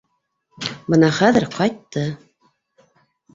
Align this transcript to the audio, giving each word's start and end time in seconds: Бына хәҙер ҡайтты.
Бына 0.93 1.09
хәҙер 1.17 1.45
ҡайтты. 1.57 2.07